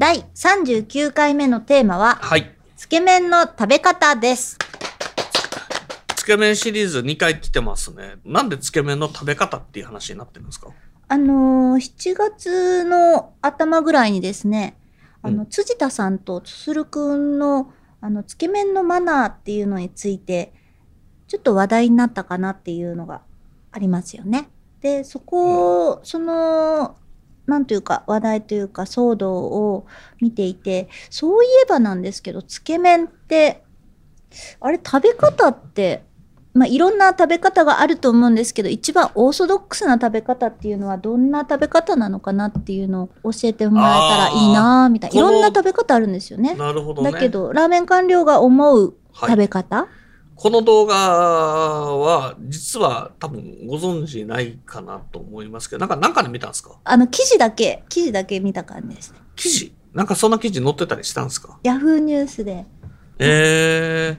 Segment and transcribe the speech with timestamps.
[0.00, 2.50] 第39回目のテーマははい。
[2.74, 4.56] つけ麺の食べ方です。
[6.16, 8.14] つけ麺シリーズ2回来てますね。
[8.24, 10.68] なんでつけ麺の食べ方っていう話になってるんですか？
[11.08, 14.78] あのー、7月の頭ぐらいにですね、
[15.20, 15.46] あの、うん。
[15.48, 17.70] 辻田さんとつするくんの、
[18.00, 20.54] あの、つけ麺のマナーっていうのについて、
[21.28, 23.20] ちょっと話題になったかなっていうのが
[23.70, 24.48] ありますよね。
[24.80, 26.96] で、そこを、その、
[27.50, 29.86] なんというか、話題というか、騒動を
[30.20, 33.62] 見ていて、そういえばなんですけど、つけ麺って、
[34.60, 36.04] あれ、食べ方って、
[36.52, 46.54] まあ、いろんな食べ方があると思うんですけど一番オーソドックスな食べ方っていうのはどんな食べ方なのかなっていうのを教えてもらえたらいいなみたいないろんな食べ方あるんですよね。
[46.56, 49.86] なるほどねだけどラーメン官僚が思うはい食べ方、
[50.40, 56.78] この動画は実は多分ご存知ないかなと思いますけどなんかなんかで見たんですか？
[56.82, 59.18] あの記事だけ記事だけ見た感じですね。
[59.36, 59.74] 記事？
[59.92, 61.58] なんかそんな記事載ってたりしたんですか？
[61.62, 62.64] ヤフーニュースで。
[63.18, 64.18] え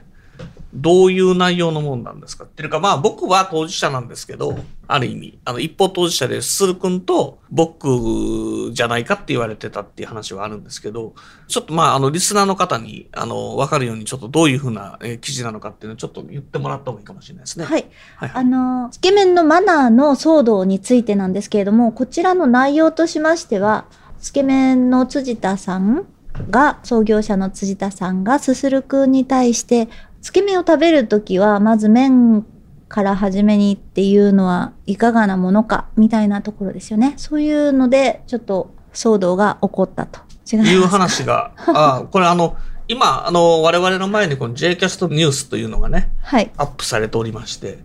[0.74, 2.44] どういう内容のもんなんですか？
[2.44, 11.14] っていうか、まあ僕は当事者なんですけど、ある意味、あの一方当事者で、するくんと僕じゃないかって言われてたっていう話はあるんですけど、
[11.46, 17.66] ちょっとまああのリスナーの方に、あの、わかるようにちょっとどういうふうなえー記事なのかっていうのをちょっと言ってもらった方がいいかもしれないですね。
[17.66, 17.86] はい。
[18.16, 23.84] はいはいあの、つけ麺のマナーの騒動についてなんですけれども、こちらの内容としましては、
[24.20, 26.06] つけ麺の辻田さん
[26.50, 29.88] が、創業者の辻田さんがすするくんに対して、
[30.22, 32.46] つけ麺を食べるときは、まず麺
[32.88, 37.14] から初めにっていうのはいかがなものか、みたいなところですよね。
[37.16, 40.20] そういうので、ちょっと騒動が起こったと。
[40.50, 42.56] 違いう話が、あこれあの、
[42.88, 46.50] 今、あの、我々の前にこの JCast ニュースというのがね、はい。
[46.56, 47.78] アップされておりまして、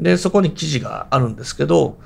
[0.00, 1.98] で、そこに記事があるんですけど、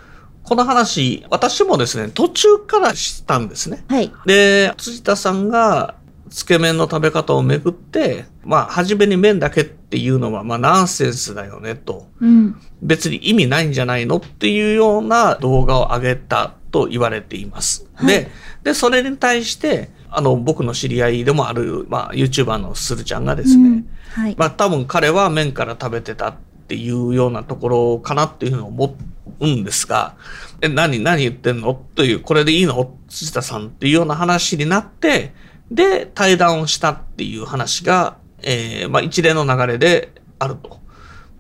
[0.43, 3.85] この話、私もですね、途中から知ったんですね。
[3.89, 4.13] はい。
[4.27, 5.95] で、辻田さんが、
[6.31, 12.09] つけ麺の食べ方をめぐって、まあ、初めに麺だけっていうのは、まあ、ナンセンスだよね、と。
[12.21, 12.57] うん。
[12.83, 17.87] 別に意味ないんじゃないのっていうような動画を上げたと言われています。
[17.95, 18.31] はいで、
[18.63, 24.35] で、それに対して、あの、僕の知り合いでもある、まあ、YouTuber のするちゃんがですね、うんはい。
[24.39, 26.37] まあ多分彼は麺から食べてたっ
[26.69, 28.97] ていうようなところかなっていうふうに思
[29.41, 30.17] うんですが、
[30.61, 31.75] え、何、何言ってんの？
[31.95, 32.97] という、これでいいの？
[33.09, 35.35] 辻田さんっていうような話になって、
[35.71, 40.83] で、対談をしたっていう話が、えーまあ一連の流れであると。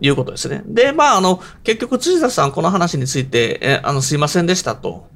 [0.00, 0.62] いうことですね。
[0.66, 5.06] で、まあ、あの、結局、辻田さん、この話について、え、あの、すいませんでしたと。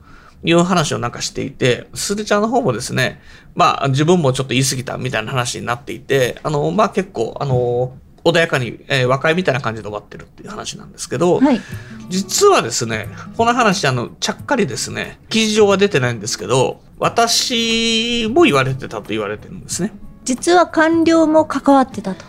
[0.45, 3.21] いう話をなんかしていて、するちゃんの方もですね、
[3.57, 11.61] まあ自分もちょっと言い過ぎたみたいな話になっていて、あの、まあ結構、あの、穏やかに、えー和解みたいな感じで終わってるっていう話なんですけど、はい。
[12.09, 19.93] 実はですね、この話、あの、ちゃっかりですね、記事上は出てないんですけど、私も言われてたと言われてるんですね。
[20.25, 22.25] 実は官僚も関わってたと。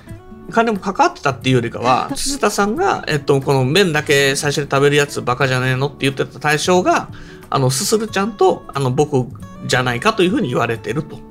[0.51, 7.09] 金も関わってたっていうよりかは、 辻田さんが、えっと、この麺だけ最初に食べるやつバカじゃねえのって言ってた対象が、
[7.49, 9.27] あの、すするちゃんと、あの、僕
[9.65, 11.28] じゃないかというふうに言われてると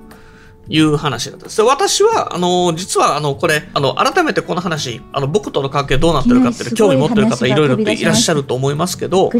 [0.68, 1.56] いう話だったんです。
[1.56, 9.30] で私は、あの、実は、あの、これ、あの、改めてこの話、あの、僕との関係どうなってるかっていう興味持ってる方いろいろといらっしゃると思いますけど。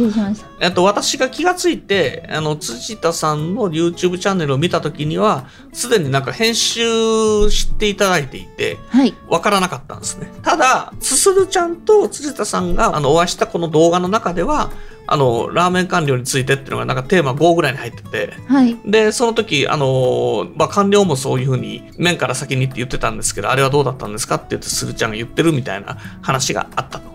[0.60, 6.80] えっと、私が気がついて、あの、辻田さんの YouTube チャンネルを見たときには、すでになんか編集
[7.50, 9.14] していただいていて、はい。
[9.28, 10.32] わからなかったんですね。
[10.42, 14.70] ただ、すするちゃんと辻田さんがあのお会いしたこの動画の中では、
[15.10, 18.76] あの、ラーメン官僚についてっていうのがなんかテーマ5ぐらいに入ってて、はい。
[18.84, 27.10] で、その時、あの、まあ、官僚もそういうふうに、麺から先にって言ってたんですけど、あれはどうだったんですかって言って、するちゃんが言ってるみたいな話があったと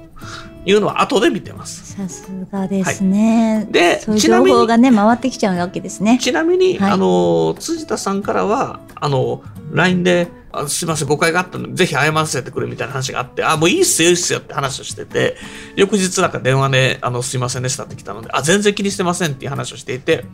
[0.66, 1.94] いうのは後で見てます。
[1.94, 3.68] さすがですね。
[3.70, 6.18] でそういうちなみに情報がね、回ってきちゃうわけですね。
[6.20, 15.36] ちなみに、はいあの、辻田さんからは、あの、LINE で、あすいません、誤解があったので、ぜひ謝らせてくれみたいな話があって、あ、もういいっすよ、いいっすよって話をしてて、
[15.76, 20.26] 翌日なんか電話で、あの、すいませんでしたって来たので、あ、全然気にしてませんっていう話をしていて、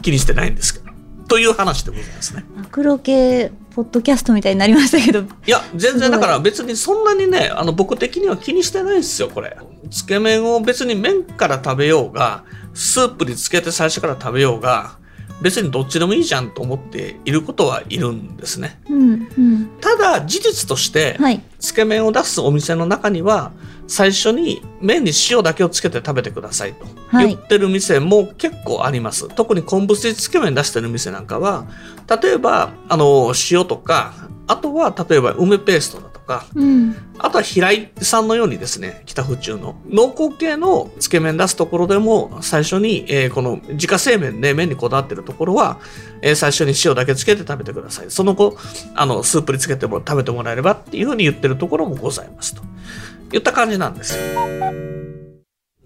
[0.00, 0.86] 気にしてないんですけど、
[1.28, 2.44] という話でございますね。
[2.56, 5.20] マクロ系ポッドキャストみたいになりましたけど。
[5.20, 9.56] いや、全然だから別にそんなにね、あの僕的には気にしてないですよ、これ。
[9.90, 14.98] つけ麺を別に麺から食べようが、スープにつけて最初から食べようが、
[15.42, 18.80] 別にどっちでもいいじゃんと思っていることはいるんですね。
[18.88, 21.42] うんうんただ事実として、はい。
[21.58, 23.52] つけ麺を出すお店の中には
[23.86, 31.66] 最初に麺に塩だけをつけて食べてくださいとはい言ってる店も結構あります、特に昆布水つけ麺出してる店なんかは
[32.22, 34.14] 例えばあの塩とか
[34.46, 36.46] あとは例えば梅ペーストか。
[36.54, 36.96] うん。
[37.18, 39.74] あとは平井さんのようにですね北府中の。
[39.88, 45.80] 濃厚系のつけ麺出すところでも最初に、えーこの自家製麺で麺にこだわってるところは、
[46.22, 48.10] えー最初に塩だけつけて食べてください。
[48.10, 48.56] その後
[48.94, 52.62] あのスープにつけても食べてもらえればっていうふうに言ってるところもございますと。
[53.32, 54.22] いった感じなんですよ。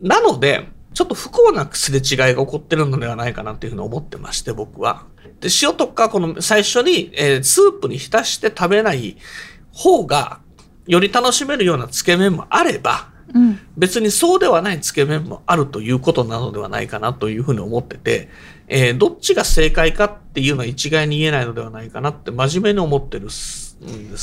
[0.03, 5.07] なのでちょっと不幸なすれ違いが起こってるのではないかなというふうに思ってまして僕は。
[5.41, 9.17] で塩とかこの最初に、えースープに浸して食べない
[9.75, 10.41] 方が
[10.87, 13.59] より楽しめるようなつけ麺もあればうん。
[13.77, 18.29] 別にそうではないつけ麺もあるということなのではないかなというふうに思ってて、
[18.69, 23.77] えーどっちが正解かっていうのは一概に言えないのではないかなって真面目に思ってるんです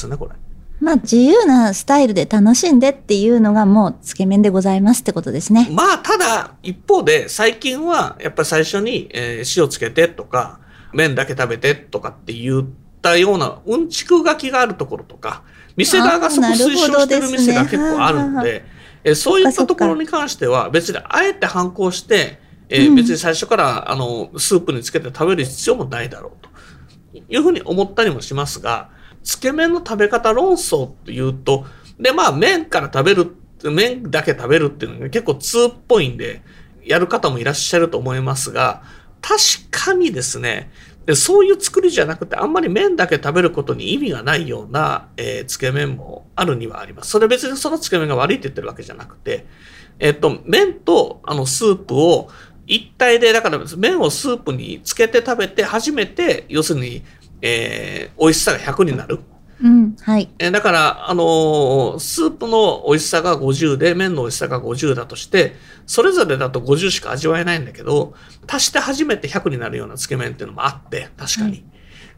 [0.08, 0.36] ね、これ。
[0.80, 5.70] まあ、自由なスタイルで楽しんでっていうのがもう、つけ麺でございますってことですね。
[5.72, 10.60] まあ、ただ、一方で、最近は、やっぱり最初に、えー塩つけてとか、
[10.92, 12.68] 麺だけ食べてとかって言
[13.02, 15.44] ったような、うんちく書きがあるところとか、
[15.76, 18.64] 店側がそこ推奨してる店が結構あるんはで、
[19.04, 22.40] えーそういったところに関しては、別にあえて反抗して、
[22.70, 26.50] え別に最初から、あの、スープにつけて食べる必要もないだろうと。
[27.28, 28.92] いうふうに思ったりもしますが、
[29.24, 31.66] つけ麺の食べ方論争っていうと、
[32.00, 36.44] で、まあ、麺から食べる、麺だけ食べるっていうのが結構通っぽいんで、
[36.86, 38.84] やる方もいらっしゃると思いますが、
[39.22, 39.38] 確
[39.70, 40.72] かにですね、
[41.06, 47.10] でそういう作りじゃなくて、あんまり麺だけ食べることに意味がないような、えーつけ麺もあるにはあります。
[47.10, 49.46] それ別にそのつけ麺が悪いって言ってるわけじゃなくて、
[50.00, 52.30] えっ、と、麺とあのスープを
[52.68, 57.04] 一体で、だから麺をスープにつけて食べて初めて、要するに、
[57.42, 59.20] えー美味しさが100になる。
[59.64, 59.96] うん。
[60.02, 60.30] はい。
[60.40, 65.56] えーだから、あのースープの美味しさが50で、麺の美味しさが50だとして、
[65.86, 68.14] それぞれだと50しか味わえないんだけど、
[68.48, 71.48] 足して初めて100になるようなつけ麺っていうのもあって、確かに。
[71.48, 71.64] はい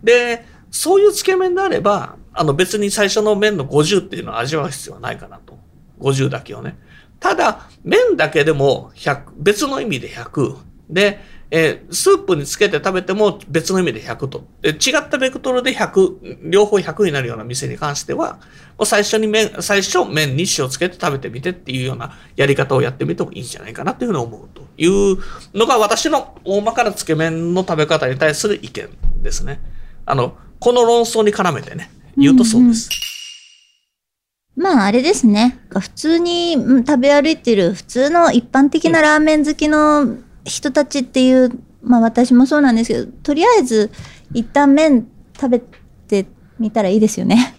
[0.04, 5.57] で、そういうつけ麺であれば、あの別に最初の麺の50っていうのを味わう必要はないかなと。
[6.00, 6.78] 50だけをね。
[7.19, 10.57] ただ、麺だけでも100、別の意味で100。
[10.90, 11.19] で、
[11.56, 14.44] えースープにつけて食べても別の意味で100と。
[14.64, 18.40] で違ったベクトルで100、両方100になるような店に関しては、
[18.76, 25.18] もう最初に麺、最初麺に塩つけて食べてみてっていうようなやり方をやってみてもいいんじゃないかなというふうに思うという
[25.54, 28.90] のが私の大まかなつけ麺の食べ方に対する意見
[29.22, 29.60] ですね。
[30.08, 32.90] あの、この論争に絡めてね、言うとそうです。
[34.56, 35.60] まあ、あれですね。
[35.70, 41.51] 普通にうん食べ歩いてる普通の一般的なラーメン好きの人たちっていう、
[41.81, 43.92] まあ私もそうなんですけど、とりあえず
[44.34, 45.62] 一旦麺食べ
[46.07, 46.25] て
[46.60, 47.56] みたらいいですよね。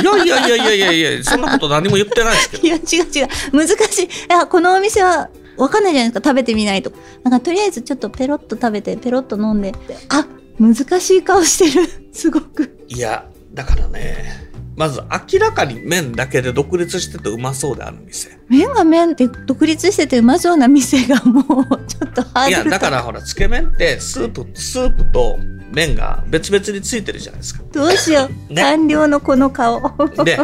[0.00, 2.70] いやいやいやいやいやいやいや、そんなこと何も言ってないですけどい。
[2.70, 3.28] や、違う違う。
[3.52, 4.04] 難しい。
[4.04, 6.28] いや、このお店はわかんないじゃないですか。
[6.28, 6.92] 食べてみないと。
[7.22, 9.72] なんかとりあえずちょっとペロッと食べて、ペロッと飲んで。
[10.08, 10.26] あ、
[10.58, 11.88] 難しい顔してる。
[12.12, 12.84] すごく。
[12.88, 15.00] いや、だからね、まず
[15.32, 18.38] 明らかに麺だけで独立しててうまそうである店。
[18.48, 21.44] 麺が麺って独立しててうまそうな店がもう
[21.86, 25.38] ちょっとハードルいや、だからほら、つけ麺ってスープ、スープと
[25.72, 27.62] 麺が別々についてるじゃないですか。
[27.72, 28.52] どうしよう。
[28.52, 29.80] ね官僚のこの顔。
[30.24, 30.38] で、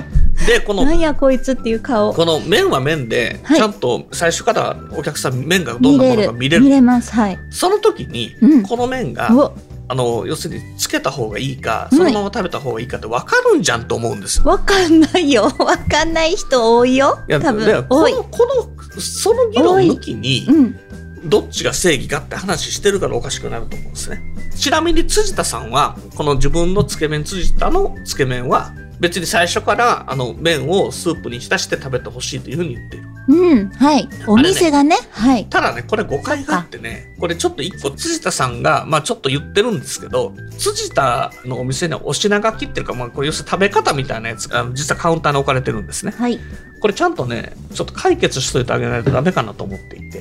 [0.47, 2.13] で、このなんやこいつっていう顔。
[2.13, 6.65] この麺は麺で、はいちゃんと最初からお客さん麺がどんなものか見れる。
[6.65, 7.13] 見れます。
[7.13, 7.39] はい。
[7.51, 9.55] その時に、うんこの麺が、お、
[9.91, 14.45] あの、要するにつけた方がいいか、はいそのまま食べた方がいいかって分かるんじゃんと思うんですよ。
[14.45, 15.53] わかんないよ。
[15.59, 17.19] わかんない人多いよ。
[17.29, 17.87] 多で分。
[17.89, 20.79] この、この、その議論抜きに、うん。
[21.25, 24.23] どっちが正義かって話してるからおかしくなると思うんですね。
[24.57, 33.03] ちなみに辻田さんは、この自分のつけ麺辻田のつけ麺は、別に最初からあの麺をスープに浸して食べてほしいというふうに言ってる。
[33.31, 33.69] うん。
[33.71, 34.09] はい。
[34.27, 34.97] お店がね。
[35.13, 35.47] はい。
[35.47, 46.13] ただね、これ誤解があってね、これちょっと一個辻田さんが、まあちょっと言ってるんですけど、辻田のお店にはお品書きっていうか、まあこれ要するに食べ方みたいなやつが実はカウンターに置かれてるんですね。
[46.13, 46.41] はい。
[46.81, 50.21] これちゃんとね、ちょっと解決しといてあげないとダメかなと思っていて。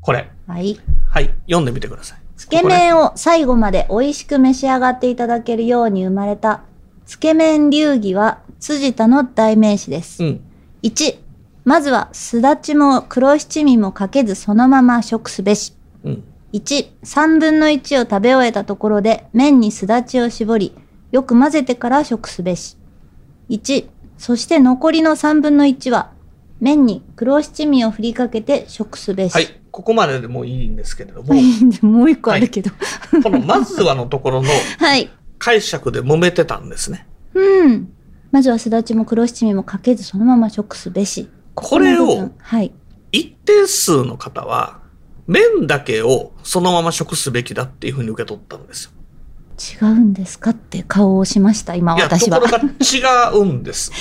[0.00, 0.28] これ。
[0.48, 0.80] はい。
[1.08, 2.18] はい、読んでみてください。
[2.36, 6.62] つけ麺を最後まで美味しく召し上がっていただけるように生まれた、
[7.06, 10.24] つけ麺流儀は辻田の代名詞です。
[10.24, 10.40] うん。
[10.82, 11.18] 1、
[11.64, 15.74] まずはすだちも黒七味もかけずそのまま食すべし。
[16.04, 16.24] うん。
[16.52, 20.74] 1、3分の1を食べ終えたところで麺にすだちを絞り、
[21.10, 22.76] よく混ぜてから食すべし。
[23.48, 23.86] 1、
[24.18, 26.12] そして残りの3分の1は
[26.60, 29.34] 麺に黒七味を振りかけて食すべし。
[29.34, 31.34] はい、ここまででもいいんですけれども、
[31.82, 32.70] もう一個あるけど。
[33.22, 35.10] このまずはのところの はい。
[35.38, 37.06] 解釈で揉めてたんですね。
[37.34, 37.88] うん。
[38.30, 41.28] まずはすだちも黒七味もかけずそのまま食すべし。
[41.54, 42.72] これをはい。
[43.12, 44.80] 一定数の方は、
[45.26, 48.90] 麺だけをそのまま食すべきだっていうふうに受け取ったんですよ。
[49.84, 52.40] 違うんですかって顔をしました、今いや、と私は。
[52.40, 53.92] ころが違うんです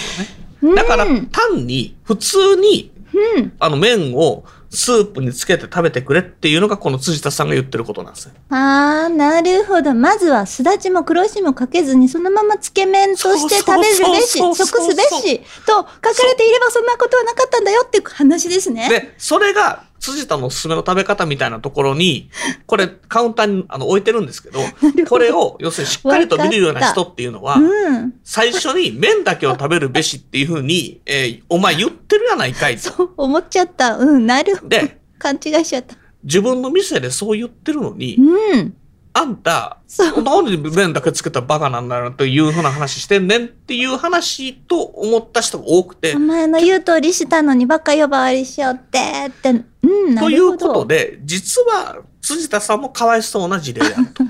[0.62, 0.76] よね。
[0.76, 2.92] だからうん、単に普通に
[3.38, 3.54] うん。
[3.60, 8.36] あの麺をスープにつけて食べてくれっていうのがこの辻田さんが言ってることなんですね。
[8.50, 9.94] あー、なるほど。
[9.94, 18.88] まずはすだちも黒七味もかけずにそのままつけ麺として食べるべし、食すべしと書かれていればそんなことはなかったんだよっていう話ですね。
[18.88, 22.30] で、それが辻田のおすすめの食べ方みたいなところに、
[22.66, 24.60] これカウンターにあの置いてるんですけど、
[25.08, 28.14] これを要するにしっかりと見るような人っていうのは、うん。
[28.24, 32.92] 最初に麺だけを食べるべしっていうふうに、えーお前言ってるやないかいと。
[32.92, 33.96] そう思っちゃった。
[33.98, 34.70] うん、なるほど。
[34.70, 35.96] で、勘違いしちゃった。
[36.24, 38.76] 自分の店でそう言ってるのに、うん。
[39.14, 39.78] あんた。
[40.24, 49.50] なんで麺だけつけたバカなんだよというふうな話してんねんっていう話と思った人が多くてお、前の言う通りしたのにばっか呼ばわりしよってって。
[49.84, 50.40] うん、なとい。
[50.40, 54.24] うことで、実は辻田さんもかわいそうな事例であると。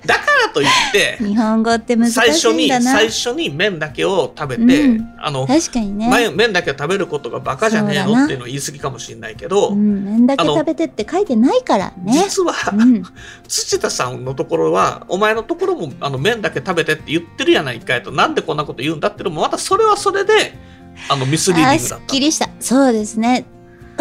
[0.07, 2.93] だからといって、日本語って難し最初に、いんだな。
[2.93, 6.09] 最初に麺だけを食べて、うんあの、確かにね。
[6.09, 12.13] 麺麺だけ食べることがバカじゃねえのっていうのを言い過ぎかもしれないけど、うん、麺だけ食べてって書いてないからね。
[12.13, 13.03] 実は、うん、
[13.49, 20.55] 土田さんのところは、お前のところもあの麺だけ食べてって言ってるやないかいと、なんでこんなこと言うんだっていうのも、またそれはそれで、
[21.09, 22.21] あの、ミスリーディングだったすっき。
[22.21, 22.49] りした。
[22.61, 23.45] そうですね。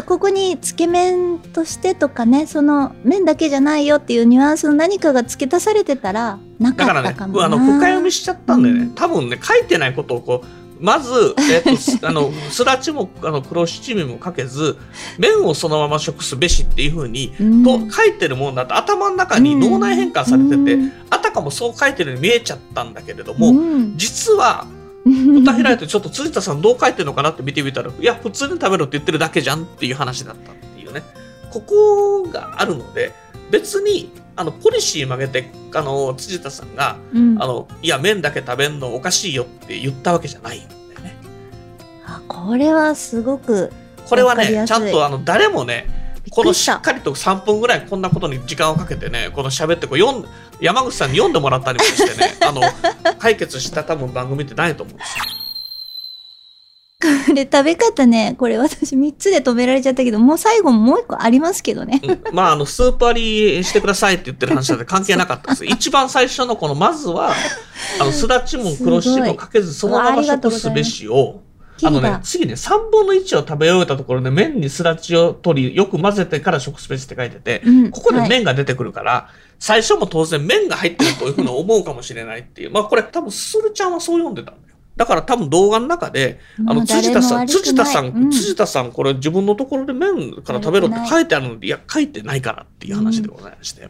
[0.02, 7.46] ここにつけ麺としてとかね、その麺だけじゃないよっていうニュアンスの何かが付け足されてたらなかっだからね、たかもな。
[7.46, 8.96] あの、深読みしちゃったんでね、うん。
[8.96, 14.78] 多分ね、書いてないことをこう、まず、えっ、とす、 あの、すらちも、あの、黒七味もかけず、
[15.18, 17.64] 麺をそのまま食すべしっていうふうに、うん。
[17.64, 20.92] と書いてるもんだと頭の中に脳内変換されてて、うん。
[21.10, 23.94] あたかもそう書いてるように見えちゃったんだけれども、うん。
[23.96, 24.66] 実は、
[25.05, 31.03] 蓋開いてちょっと辻田さんどう書いてるのかなって見てみたら、いや、普通に食べろって言ってるだけじゃんっていう話だったっていうね。
[31.51, 33.12] ここがあるので、
[33.51, 41.15] 別に、あの、ポリシー曲げて、あの、辻田さんが、うんあの、いや、麺だけ食べんのおかしいよって言ったわけじゃないんだよね。
[42.05, 43.72] あこれはすごく
[44.07, 45.88] これはね、ちゃんとあの、誰もね、
[46.34, 46.70] このし。
[46.72, 50.25] っかりと3分ぐらいこんなことに時間をかけてね、この喋ってこう読ん、
[50.60, 52.62] 山口さんに読んでもらったりもしてね、 あの、
[53.20, 55.24] 解決した多分番組ってないと思うんですよ。
[57.28, 62.02] これ食べ方ね、これ私3つで止められちゃったけど、もう最後もう1個ありますけどね。
[62.04, 65.66] うんまあ、あの、スープ割りしてくださいって言ってる話なんで関係なかったです。
[65.68, 67.34] 一番最初のこの、まずは、
[68.00, 71.42] あの、すだちも黒七もかけず、そのまま食すべしを、
[71.86, 77.92] あのね、次ね、3分の1を食べ終えたところで麺にすだちを取り、よく混ぜてから食すべしって書いてて、うん。
[77.92, 78.30] ここではい。
[78.30, 82.72] 麺が出てくるから、最初も当然麺が入ってるというふうに思うかもしれないっていう。
[82.72, 84.75] まあこれ多分するちゃんはそう読んでたんだよ。
[84.96, 88.32] だから多分動画の中で、あの、辻田さん、辻田さん、うん。
[88.32, 93.90] 辻田さん、これ自分のところで麺から食べろって書いてあるので、いや、書いてないからっていう話でございまして。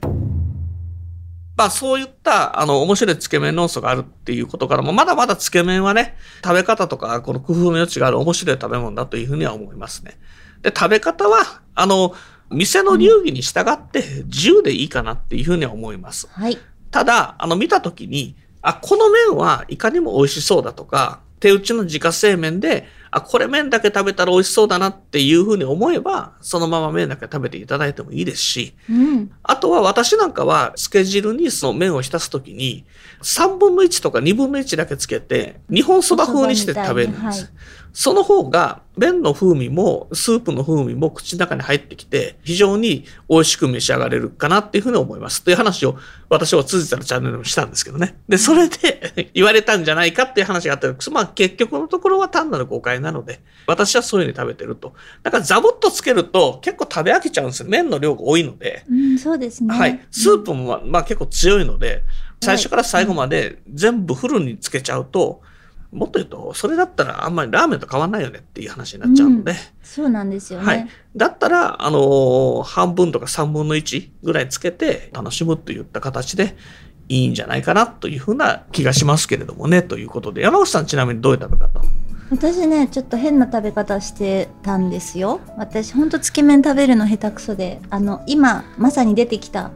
[1.55, 10.17] まあそういった、あの、面白いつけ麺論争があるっていうことからも、まだまだつけ麺はね、食べ方とか、この工夫の余地がある面白い食べ物だというふうには思いますね。
[10.63, 12.15] で、食べ方は、あの、
[12.49, 16.27] 店の流儀に従って自由でいいかなっていうふうには思います。
[16.31, 16.57] はい。
[16.91, 29.31] ただ、あの、見たときに、あ、この麺はいかにも美味しそうだとか、手打ちの自家製麺で、あ、これ麺だけ食べたら美味しそうだなっていうふうに思えば、そのまま麺だけ食べていただいてもいいですし、うん。
[29.43, 32.85] あとは私なんかは、つけ汁にその麺を浸すときに、
[33.21, 37.53] 3分の1とか2分の1だけつけて、日本そば風にして食べるんです。
[37.93, 45.43] はいその方が、麺の風味も、スープの風味も口の中に入ってきて、非常に美味しく召し上がれるかなっていうふうに思います。
[45.43, 45.95] という話を、
[46.27, 48.17] 私は辻田のチャンネルでもしたんですけどね。
[48.27, 54.93] で、それで 言われたんじゃないかっていう話があったんですまあ結局のところは単なる誤解なので、私はそういうふうに食べてると。
[55.21, 57.69] だからザボッとつけると結構食べ飽きちゃうんですよ。
[57.69, 58.85] 麺の量が多いので。
[58.89, 59.75] うん、そうですね。
[59.75, 59.99] はい。
[60.09, 62.03] スープもまあ、まあ結構強いので、
[62.41, 65.41] 最初から最後まで全部フルにつけちゃうと、
[65.93, 70.65] もっと言うと、それだったらあんまりラーメンと変わんないよねっていう話になっちゃうので、そうなんですよね。
[70.65, 70.87] はい。
[71.15, 76.55] だったら、あのー半分とか3分の1ぐらいつけて楽しむといった形で
[77.09, 81.81] いいんじゃないかなというふうな気がしますけれどもね、ということで、山口さんちなみにどういう食べ方？
[82.31, 85.39] 私ねちょっと変な食べ方してたんですよ。
[85.57, 89.71] 私ほんとつけ麺食べるの下手くそであの今まさに出てきた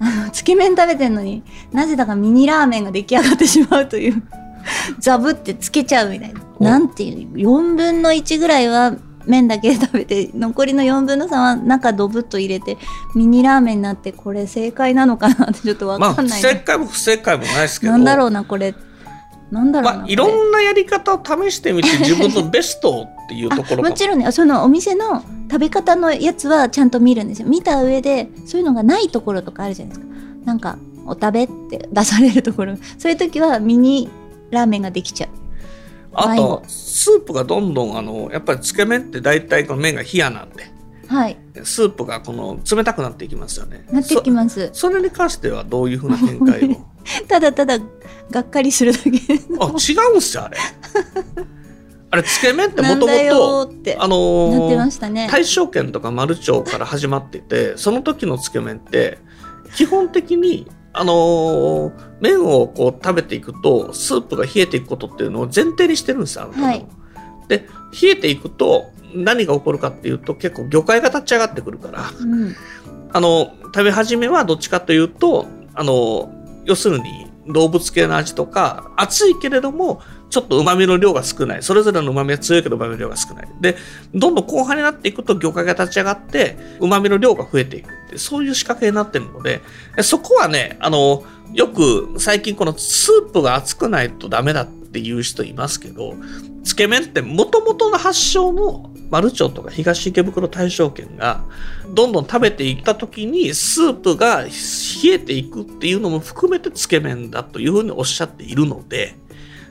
[0.00, 4.22] あのつけ麺食べてんのになぜだかミニラーメンが出来上がってしまうという
[4.98, 6.40] ザブってつけちゃうみたいな。
[6.58, 6.64] お。
[6.64, 8.94] なんていう4分の1ぐらいは
[9.26, 12.78] 麺だけ食べて残りの4分の3は中ドブッと入れて
[13.14, 17.92] ミニラーメンになってこれ正解なのかなってちょっと分まあかんない、正解も不正解もないですけど。
[17.92, 18.74] なんだろうなこれ。
[19.50, 23.94] なんだろうな、まあ、いろんなやり方を試してみて自分のベストをっていうところかも。
[23.94, 27.48] ちろんねそのお店の食べ方のやつはちゃんと見るんですよ。
[27.48, 30.14] 見た上でそういうのがないところとかあるじゃないですか。
[30.44, 32.76] なんかお食べって出されるところ。
[32.98, 34.10] そういう時はミニ
[34.50, 35.30] ラーメンができちゃう。
[36.14, 40.70] あとスープがどんどんあのやっぱりつけ麺って大体この麺が冷やなんで。
[41.06, 41.38] はい。
[41.64, 43.86] スープがこの冷たくなっていきますよね。
[43.90, 44.68] なってきます。
[44.72, 46.76] そそれに関してはどういうふうな見解を？
[47.28, 47.78] ただただ
[48.30, 49.10] がっかりするだけ。
[49.10, 50.58] あ違うんすよあれ。
[52.10, 55.28] あれつけ麺ってもともとあのなってまーしたね。
[55.30, 59.18] 大正圏とか丸町から始まっててその時のつけ麺って
[59.74, 66.84] 基本的にあのー麺をこう食べていくとスープが冷えていくことっていうのを前提にしてるんですよはい。
[67.46, 67.68] で
[68.02, 72.54] 冷えていくと何が起こるかっていうと結構魚介が立ち上がってくるからうん。
[73.12, 76.32] あの食べ始めはどっちかというとあの
[76.64, 81.62] 要するに動物系の味とか熱いけれどもちょっと旨味の量が少ない。
[81.62, 83.48] それぞれの旨味は強いけど旨味の量が少ない。
[83.60, 83.76] で
[84.14, 89.60] どんどん後半になっていくと魚介が立ち上がって旨味の量が増えていくってそういう仕掛けになってるので
[90.02, 96.14] そこはねあのよく最近このスープが熱くないとダメだっていう人いますけど
[96.64, 101.44] つけ麺ってもともとの発祥の丸町とか東池袋大正圏が
[101.94, 104.50] どんどん食べていった時にスープが冷
[105.12, 109.14] えていくっていうのも含めてつけ麺だというふうにおっしゃっているので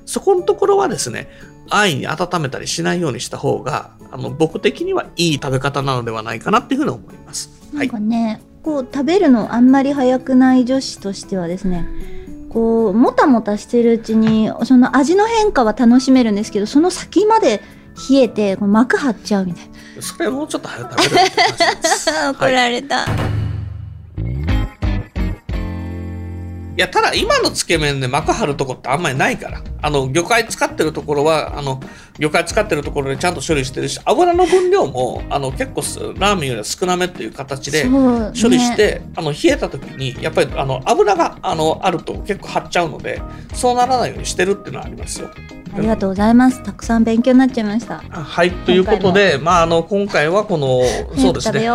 [0.05, 1.29] そこのところはですね
[1.69, 7.56] 安易に温めたりしないようにした方があの僕的にはいい食べ方なのではないかなっていうふうに思います。
[7.73, 7.87] はい。
[7.87, 11.87] なんかね、こう食べるのあんまり早くない女子としてはですね
[12.49, 17.61] こうもたもたしてるうちにその味の変化は楽しめるんですけどその先まで
[18.09, 19.69] 冷えてこう膜張っちゃうみたい
[20.01, 21.25] それもうちょっと早く食べる
[22.35, 23.07] 怒はいられた、い
[26.79, 29.61] や、ただ今のつけ麺で膜張るとこってあんまりないから。
[29.81, 31.79] あの、魚介使ってるところは、あの、
[32.19, 43.21] 魚介使ってるところでちゃんと処理してるし、油の分量も、あの、結構すラーメンよりは少なめっていう形で処理して、あの、冷えた時に、やっぱり、あの、油が、あの、あると結構張っちゃうので、
[43.53, 45.29] そうならないようにしてるっていうのはありますよ。
[45.75, 50.81] ありがとうございますたくさん勉強になっちゃいましたはい、ということで、まあ、あの、今回はこの、
[51.21, 51.69] そうですね。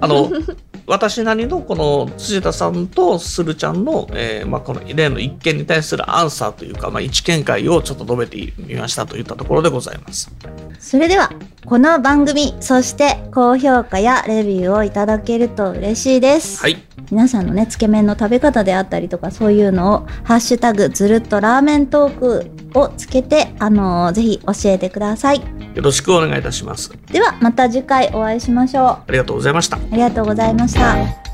[0.00, 0.30] あの、
[0.86, 10.30] 私なりのこの辻田さんとするちゃんの、えーまあ、この例の一件に対するアンサーというか、まあ、一見解をちょっと述べてみましたといったところでございます。
[10.78, 11.32] それでは
[11.64, 16.76] この番組そして高評価やレビューをいただけると嬉しいです、はい。
[17.10, 25.40] 皆さんのねつけ麺の食べ方であったりとかそういうのを「ハッシュタグずるっとラーメントーク」をつけてあのーぜひ教えてください
[25.74, 26.90] よろしくお願いいたします。
[27.12, 29.76] ではまた次回お会いしましょうありがとうございました。
[29.76, 31.25] ありがとうございました